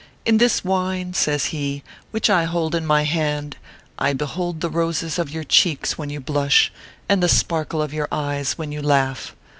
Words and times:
In 0.25 0.39
this 0.39 0.65
wine," 0.65 1.13
says 1.13 1.45
he," 1.53 1.83
which 2.09 2.27
I 2.27 2.45
hold 2.45 2.73
in 2.73 2.87
my 2.87 3.03
hand, 3.03 3.57
I 3.99 4.13
behold 4.13 4.61
the 4.61 4.69
roses 4.71 5.19
of 5.19 5.29
your 5.29 5.43
cheeks 5.43 5.95
when 5.95 6.09
you 6.09 6.19
blush, 6.19 6.73
and 7.07 7.21
the 7.21 7.29
sparkle 7.29 7.83
of 7.83 7.93
your 7.93 8.07
eyes 8.11 8.53
when 8.57 8.71
you 8.71 8.81
laugh. 8.81 9.35